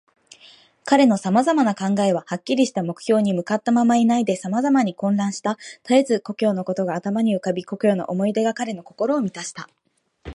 [0.83, 5.59] 彼のさまざまな考えは、はっきりした目標に向ったままでいないで、さまざまに混乱した。
[5.83, 9.69] たえず故郷のことが頭に浮かび、故郷の思い出が彼の心をみたした。